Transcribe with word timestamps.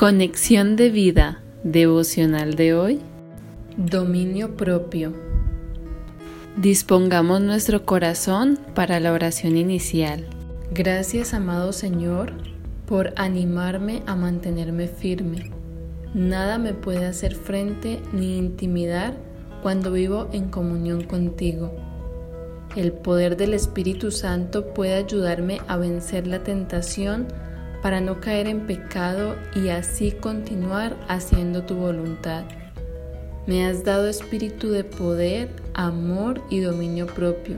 Conexión 0.00 0.76
de 0.76 0.88
vida 0.88 1.42
devocional 1.62 2.54
de 2.54 2.72
hoy. 2.72 3.00
Dominio 3.76 4.56
propio. 4.56 5.12
Dispongamos 6.56 7.42
nuestro 7.42 7.84
corazón 7.84 8.58
para 8.74 8.98
la 8.98 9.12
oración 9.12 9.58
inicial. 9.58 10.26
Gracias, 10.72 11.34
amado 11.34 11.74
Señor, 11.74 12.32
por 12.86 13.12
animarme 13.16 14.02
a 14.06 14.16
mantenerme 14.16 14.88
firme. 14.88 15.50
Nada 16.14 16.56
me 16.56 16.72
puede 16.72 17.04
hacer 17.04 17.34
frente 17.34 18.00
ni 18.14 18.38
intimidar 18.38 19.18
cuando 19.62 19.92
vivo 19.92 20.30
en 20.32 20.48
comunión 20.48 21.04
contigo. 21.04 21.74
El 22.74 22.92
poder 22.92 23.36
del 23.36 23.52
Espíritu 23.52 24.10
Santo 24.12 24.72
puede 24.72 24.94
ayudarme 24.94 25.60
a 25.68 25.76
vencer 25.76 26.26
la 26.26 26.42
tentación 26.42 27.28
para 27.82 28.00
no 28.00 28.20
caer 28.20 28.46
en 28.46 28.66
pecado 28.66 29.36
y 29.54 29.68
así 29.68 30.12
continuar 30.12 30.96
haciendo 31.08 31.62
tu 31.64 31.76
voluntad. 31.76 32.44
Me 33.46 33.66
has 33.66 33.84
dado 33.84 34.08
espíritu 34.08 34.70
de 34.70 34.84
poder, 34.84 35.48
amor 35.74 36.42
y 36.50 36.60
dominio 36.60 37.06
propio. 37.06 37.56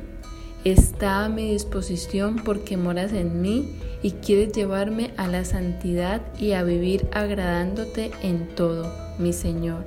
Está 0.64 1.24
a 1.24 1.28
mi 1.28 1.50
disposición 1.50 2.36
porque 2.36 2.76
moras 2.76 3.12
en 3.12 3.42
mí 3.42 3.80
y 4.02 4.12
quieres 4.12 4.52
llevarme 4.52 5.12
a 5.16 5.26
la 5.26 5.44
santidad 5.44 6.22
y 6.38 6.52
a 6.52 6.62
vivir 6.62 7.08
agradándote 7.12 8.12
en 8.22 8.48
todo, 8.54 8.92
mi 9.18 9.32
Señor. 9.32 9.86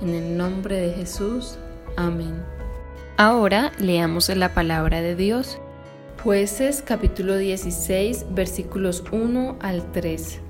En 0.00 0.10
el 0.10 0.36
nombre 0.36 0.76
de 0.76 0.92
Jesús. 0.92 1.58
Amén. 1.96 2.42
Ahora 3.16 3.72
leamos 3.78 4.28
la 4.28 4.54
palabra 4.54 5.00
de 5.00 5.16
Dios. 5.16 5.58
Jueces 6.26 6.82
capítulo 6.84 7.36
16 7.36 8.26
versículos 8.30 9.04
1 9.12 9.58
al 9.60 9.92
3. 9.92 10.40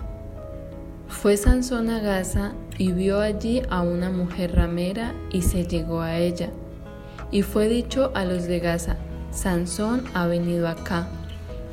Fue 1.07 1.37
Sansón 1.37 1.91
a 1.91 2.01
Gaza 2.01 2.55
y 2.79 2.93
vio 2.93 3.21
allí 3.21 3.60
a 3.68 3.83
una 3.83 4.09
mujer 4.09 4.55
ramera 4.55 5.13
y 5.30 5.43
se 5.43 5.66
llegó 5.66 6.01
a 6.01 6.16
ella. 6.16 6.49
Y 7.30 7.43
fue 7.43 7.68
dicho 7.68 8.10
a 8.15 8.24
los 8.24 8.45
de 8.45 8.59
Gaza, 8.59 8.96
Sansón 9.33 10.05
ha 10.15 10.27
venido 10.27 10.66
acá. 10.66 11.09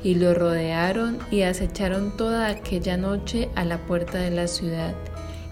Y 0.04 0.16
lo 0.16 0.34
rodearon 0.34 1.20
y 1.32 1.44
acecharon 1.44 2.18
toda 2.18 2.50
aquella 2.50 2.98
noche 2.98 3.48
a 3.56 3.64
la 3.64 3.78
puerta 3.78 4.18
de 4.18 4.32
la 4.32 4.48
ciudad, 4.48 4.94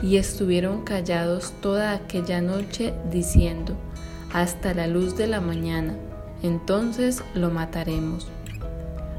y 0.02 0.18
estuvieron 0.18 0.84
callados 0.84 1.54
toda 1.62 1.94
aquella 1.94 2.42
noche 2.42 2.94
diciendo, 3.14 3.78
hasta 4.34 4.74
la 4.74 4.88
luz 4.88 5.16
de 5.16 5.28
la 5.28 5.40
mañana, 5.40 5.96
entonces 6.44 7.24
lo 7.34 7.50
mataremos. 7.50 8.28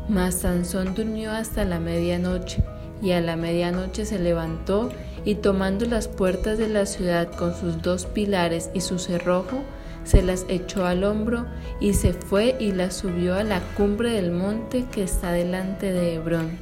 Mas 0.08 0.34
Sansón 0.36 0.95
durmió 0.95 1.31
hasta 1.31 1.64
la 1.64 1.78
medianoche, 1.78 2.62
y 3.00 3.12
a 3.12 3.20
la 3.20 3.36
medianoche 3.36 4.05
se 4.05 4.19
levantó 4.19 4.91
y 5.25 5.36
tomando 5.36 5.86
las 5.86 6.08
puertas 6.08 6.58
de 6.58 6.69
la 6.69 6.86
ciudad 6.86 7.31
con 7.33 7.55
sus 7.55 7.83
dos 7.83 8.06
pilares 8.06 8.70
y 8.75 8.80
su 8.80 8.98
cerrojo, 8.98 9.62
se 10.05 10.23
las 10.23 10.47
echó 10.48 10.84
al 10.84 11.05
hombro 11.05 11.47
y 11.80 11.95
se 11.95 12.12
fue 12.12 12.56
y 12.58 12.73
las 12.73 12.95
subió 12.95 13.34
a 13.34 13.45
la 13.45 13.61
cumbre 13.77 14.11
del 14.12 14.33
monte 14.33 14.86
que 14.91 15.05
está 15.05 15.33
delante 15.33 15.92
de 15.92 16.14
Hebrón. 16.14 16.58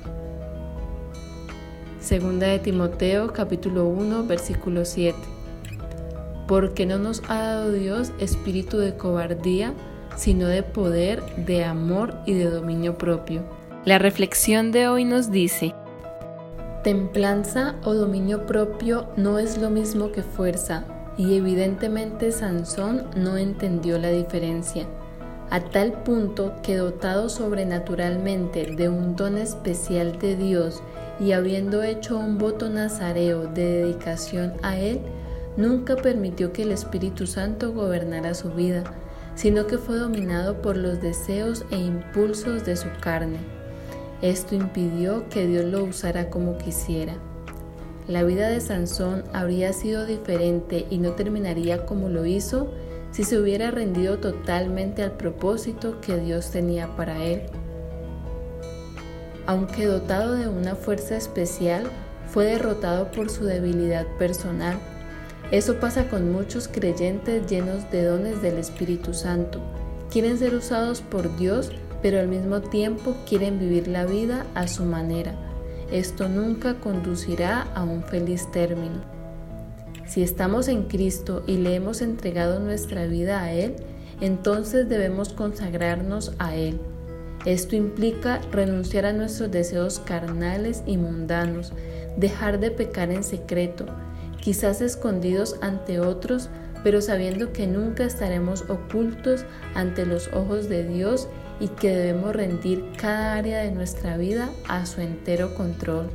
Segunda 2.01 2.47
de 2.49 2.59
Timoteo 2.59 3.33
capítulo 3.33 3.87
1 3.87 4.25
versículo 4.25 4.85
7. 4.85 5.17
Porque 6.47 6.85
no 6.85 6.99
nos 6.99 7.23
ha 7.29 7.43
dado 7.43 7.73
Dios 7.73 8.13
espíritu 8.19 8.79
de 8.79 8.97
cobardía, 8.97 9.73
sino 10.21 10.49
de 10.49 10.63
poder, 10.63 11.23
de 11.47 11.65
amor 11.65 12.15
y 12.27 12.35
de 12.35 12.51
dominio 12.51 12.99
propio. 12.99 13.43
La 13.87 13.99
reflexión 13.99 14.71
de 14.71 14.87
hoy 14.87 15.07
nos 15.07 15.31
dice, 15.31 15.75
Templanza 16.85 17.77
o 17.85 17.95
dominio 17.95 18.45
propio 18.45 19.07
no 19.17 19.39
es 19.39 19.57
lo 19.57 19.71
mismo 19.71 20.13
que 20.13 20.23
fuerza, 20.23 20.85
y 21.17 21.39
evidentemente 21.39 22.33
Sansón 22.33 23.05
no 23.17 23.39
entendió 23.39 23.99
la 23.99 24.11
diferencia, 24.11 24.87
a 25.49 25.61
tal 25.61 25.93
punto 26.03 26.53
que 26.63 26.77
dotado 26.77 27.31
sobrenaturalmente 27.31 28.67
de 28.77 28.91
un 28.91 29.17
don 29.17 29.39
especial 29.39 30.19
de 30.19 30.37
Dios 30.37 30.83
y 31.19 31.33
habiendo 31.33 31.83
hecho 31.83 32.19
un 32.19 32.37
voto 32.37 32.69
nazareo 32.69 33.47
de 33.47 33.85
dedicación 33.85 34.53
a 34.63 34.77
Él, 34.79 35.01
nunca 35.57 35.97
permitió 35.97 36.53
que 36.53 36.65
el 36.65 36.73
Espíritu 36.73 37.27
Santo 37.27 37.73
gobernara 37.73 38.35
su 38.35 38.51
vida, 38.51 38.85
sino 39.35 39.67
que 39.67 39.79
fue 39.79 39.97
dominado 39.97 40.61
por 40.61 40.77
los 40.77 41.01
deseos 41.01 41.65
e 41.71 41.77
impulsos 41.77 42.65
de 42.65 42.77
su 42.77 42.89
carne. 43.01 43.39
Esto 44.23 44.55
impidió 44.55 45.29
que 45.29 45.47
Dios 45.47 45.65
lo 45.65 45.85
usara 45.85 46.29
como 46.31 46.59
quisiera. 46.59 47.15
La 48.07 48.23
vida 48.23 48.49
de 48.49 48.61
Sansón 48.61 49.25
habría 49.33 49.73
sido 49.73 50.05
diferente 50.05 50.87
y 50.91 50.99
no 50.99 51.13
terminaría 51.13 51.87
como 51.87 52.09
lo 52.09 52.27
hizo 52.27 52.71
si 53.13 53.25
se 53.25 53.39
hubiera 53.39 53.71
rendido 53.71 54.19
totalmente 54.19 55.03
al 55.03 55.13
propósito 55.13 56.01
que 56.01 56.17
Dios 56.17 56.51
tenía 56.51 56.95
para 56.97 57.25
él. 57.25 57.43
Aunque 59.47 59.87
dotado 59.87 60.35
de 60.35 60.49
una 60.49 60.77
fuerza 60.77 61.17
especial, 61.17 61.85
fue 62.29 62.45
derrotado 62.45 63.11
por 63.11 63.31
su 63.31 63.45
debilidad 63.45 64.07
personal 64.19 64.79
eso 65.51 65.81
pasa 65.81 66.09
con 66.09 66.31
muchos 66.31 66.69
creyentes 66.69 67.49
llenos 67.49 67.91
de 67.91 68.05
dones 68.05 68.41
del 68.41 68.59
Espíritu 68.59 69.15
Santo. 69.15 69.61
Quieren 70.11 70.39
ser 70.39 70.55
usados 70.55 71.01
por 71.01 71.37
Dios, 71.37 71.73
pero 72.03 72.21
al 72.21 72.29
mismo 72.29 72.61
tiempo 72.61 73.17
quieren 73.29 73.59
vivir 73.59 73.89
la 73.89 74.07
vida 74.07 74.47
a 74.55 74.69
su 74.69 74.85
manera. 74.85 75.35
Esto 75.91 76.29
nunca 76.29 76.75
conducirá 76.75 77.63
a 77.75 77.83
un 77.83 78.05
feliz 78.05 78.51
término. 78.53 79.01
Si 80.07 80.23
estamos 80.23 80.69
en 80.69 80.85
Cristo 80.85 81.43
y 81.47 81.57
le 81.57 81.75
hemos 81.75 82.01
entregado 82.01 82.61
nuestra 82.61 83.07
vida 83.07 83.43
a 83.43 83.53
Él, 83.53 83.77
entonces 84.21 84.89
debemos 84.89 85.31
consagrarnos 85.31 86.33
a 86.39 86.55
Él. 86.55 86.81
Esto 87.45 87.75
implica 87.75 88.41
renunciar 88.53 89.07
a 89.07 89.13
nuestros 89.13 89.51
deseos 89.51 89.99
carnales 89.99 90.83
y 90.87 90.97
mundanos, 90.97 91.73
dejar 92.17 92.61
de 92.61 92.71
pecar 92.71 93.11
en 93.11 93.25
secreto, 93.25 93.87
quizás 94.41 94.81
escondidos 94.81 95.57
ante 95.61 96.01
otros, 96.01 96.49
pero 96.83 97.01
sabiendo 97.01 97.53
que 97.53 97.67
nunca 97.67 98.05
estaremos 98.05 98.65
ocultos 98.69 99.45
ante 99.75 100.07
los 100.07 100.29
ojos 100.33 100.69
de 100.69 100.85
Dios 100.85 101.29
y 101.61 101.69
que 101.69 101.95
debemos 101.95 102.35
rendir 102.35 102.85
cada 102.97 103.35
área 103.35 103.59
de 103.61 103.71
nuestra 103.71 104.17
vida 104.17 104.51
a 104.67 104.87
su 104.87 105.03
entero 105.03 105.55
control. 105.55 106.09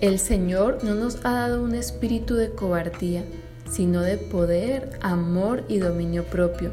El 0.00 0.18
Señor 0.18 0.84
no 0.84 0.94
nos 0.94 1.24
ha 1.24 1.32
dado 1.32 1.62
un 1.62 1.74
espíritu 1.74 2.34
de 2.34 2.50
cobardía, 2.50 3.24
sino 3.68 4.02
de 4.02 4.18
poder, 4.18 4.90
amor 5.00 5.64
y 5.68 5.78
dominio 5.78 6.24
propio. 6.24 6.72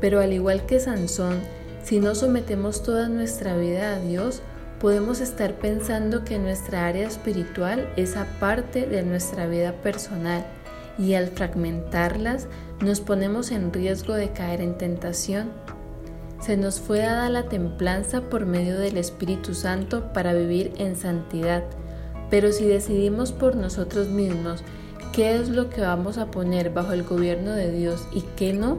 Pero 0.00 0.20
al 0.20 0.32
igual 0.32 0.66
que 0.66 0.80
Sansón, 0.80 1.40
si 1.82 2.00
no 2.00 2.14
sometemos 2.14 2.82
toda 2.82 3.08
nuestra 3.08 3.56
vida 3.56 3.94
a 3.94 4.00
Dios, 4.00 4.42
podemos 4.80 5.20
estar 5.20 5.54
pensando 5.54 6.24
que 6.24 6.38
nuestra 6.38 6.86
área 6.86 7.06
espiritual 7.06 7.88
es 7.96 8.16
aparte 8.16 8.86
de 8.86 9.02
nuestra 9.02 9.46
vida 9.46 9.72
personal 9.72 10.44
y 10.98 11.14
al 11.14 11.28
fragmentarlas 11.28 12.46
nos 12.80 13.00
ponemos 13.00 13.50
en 13.50 13.72
riesgo 13.72 14.14
de 14.14 14.30
caer 14.30 14.60
en 14.60 14.76
tentación. 14.76 15.50
Se 16.40 16.56
nos 16.56 16.80
fue 16.80 16.98
dada 16.98 17.30
la 17.30 17.48
templanza 17.48 18.22
por 18.22 18.44
medio 18.44 18.78
del 18.78 18.98
Espíritu 18.98 19.54
Santo 19.54 20.12
para 20.12 20.34
vivir 20.34 20.72
en 20.76 20.96
santidad, 20.96 21.64
pero 22.30 22.52
si 22.52 22.66
decidimos 22.66 23.32
por 23.32 23.56
nosotros 23.56 24.08
mismos 24.08 24.62
qué 25.12 25.36
es 25.36 25.48
lo 25.48 25.70
que 25.70 25.80
vamos 25.80 26.18
a 26.18 26.30
poner 26.30 26.70
bajo 26.70 26.92
el 26.92 27.02
gobierno 27.02 27.52
de 27.52 27.72
Dios 27.72 28.06
y 28.12 28.22
qué 28.36 28.52
no, 28.52 28.78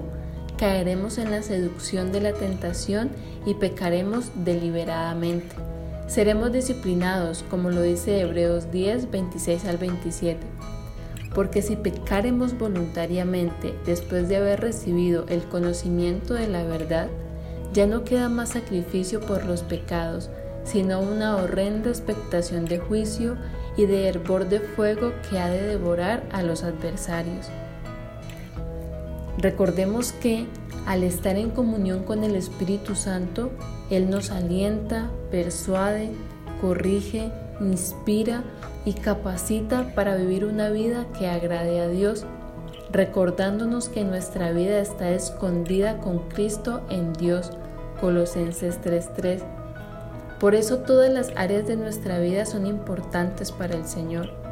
caeremos 0.57 1.17
en 1.17 1.31
la 1.31 1.41
seducción 1.41 2.11
de 2.11 2.21
la 2.21 2.33
tentación 2.33 3.09
y 3.45 3.55
pecaremos 3.55 4.31
deliberadamente. 4.35 5.76
Seremos 6.07 6.53
disciplinados, 6.53 7.43
como 7.49 7.69
lo 7.69 7.81
dice 7.81 8.21
Hebreos 8.21 8.71
10, 8.71 9.11
26 9.11 9.65
al 9.65 9.77
27. 9.77 10.39
Porque 11.35 11.61
si 11.61 11.75
pecaremos 11.75 12.57
voluntariamente 12.57 13.73
después 13.85 14.29
de 14.29 14.37
haber 14.37 14.61
recibido 14.61 15.25
el 15.27 15.43
conocimiento 15.43 16.33
de 16.33 16.47
la 16.47 16.63
verdad, 16.63 17.09
ya 17.73 17.85
no 17.87 18.05
queda 18.05 18.29
más 18.29 18.49
sacrificio 18.49 19.19
por 19.19 19.45
los 19.45 19.63
pecados, 19.63 20.29
sino 20.63 21.01
una 21.01 21.35
horrenda 21.35 21.89
expectación 21.89 22.65
de 22.65 22.79
juicio 22.79 23.35
y 23.75 23.85
de 23.85 24.07
hervor 24.07 24.47
de 24.47 24.61
fuego 24.61 25.11
que 25.29 25.39
ha 25.39 25.49
de 25.49 25.61
devorar 25.61 26.23
a 26.31 26.41
los 26.41 26.63
adversarios. 26.63 27.47
Recordemos 29.37 30.13
que 30.13 30.47
al 30.87 31.03
estar 31.03 31.35
en 31.35 31.49
comunión 31.49 32.03
con 32.03 32.23
el 32.23 32.33
Espíritu 32.37 32.95
Santo, 32.95 33.51
Él 33.89 34.09
nos 34.09 34.31
alienta, 34.31 35.11
persuade, 35.29 36.11
corrige, 36.61 37.29
inspira 37.59 38.43
y 38.85 38.93
capacita 38.93 39.93
para 39.95 40.15
vivir 40.15 40.45
una 40.45 40.69
vida 40.69 41.05
que 41.19 41.27
agrade 41.27 41.81
a 41.81 41.89
Dios, 41.89 42.25
recordándonos 42.89 43.89
que 43.89 44.05
nuestra 44.05 44.53
vida 44.53 44.79
está 44.79 45.09
escondida 45.09 45.97
con 45.97 46.19
Cristo 46.29 46.81
en 46.89 47.11
Dios. 47.11 47.51
Colosenses 47.99 48.79
3:3. 48.81 49.43
Por 50.39 50.55
eso 50.55 50.77
todas 50.79 51.11
las 51.11 51.33
áreas 51.35 51.67
de 51.67 51.75
nuestra 51.75 52.19
vida 52.19 52.45
son 52.45 52.65
importantes 52.65 53.51
para 53.51 53.75
el 53.75 53.85
Señor. 53.85 54.46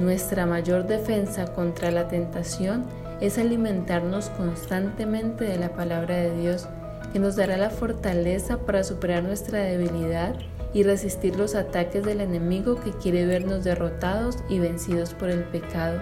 Nuestra 0.00 0.44
mayor 0.44 0.86
defensa 0.86 1.46
contra 1.54 1.92
la 1.92 2.08
tentación 2.08 2.84
es 3.20 3.38
alimentarnos 3.38 4.28
constantemente 4.30 5.44
de 5.44 5.56
la 5.56 5.70
palabra 5.70 6.16
de 6.16 6.36
Dios, 6.36 6.66
que 7.12 7.20
nos 7.20 7.36
dará 7.36 7.56
la 7.56 7.70
fortaleza 7.70 8.58
para 8.58 8.82
superar 8.82 9.22
nuestra 9.22 9.60
debilidad 9.60 10.34
y 10.72 10.82
resistir 10.82 11.36
los 11.36 11.54
ataques 11.54 12.04
del 12.04 12.20
enemigo 12.20 12.74
que 12.74 12.90
quiere 12.90 13.24
vernos 13.24 13.62
derrotados 13.62 14.38
y 14.48 14.58
vencidos 14.58 15.14
por 15.14 15.30
el 15.30 15.44
pecado. 15.44 16.00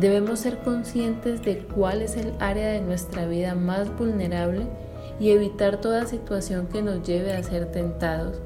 Debemos 0.00 0.40
ser 0.40 0.58
conscientes 0.58 1.42
de 1.42 1.58
cuál 1.58 2.02
es 2.02 2.16
el 2.16 2.32
área 2.40 2.68
de 2.72 2.80
nuestra 2.80 3.26
vida 3.26 3.54
más 3.54 3.96
vulnerable 3.96 4.66
y 5.20 5.30
evitar 5.30 5.80
toda 5.80 6.06
situación 6.06 6.66
que 6.66 6.82
nos 6.82 7.06
lleve 7.06 7.34
a 7.34 7.42
ser 7.44 7.70
tentados. 7.70 8.40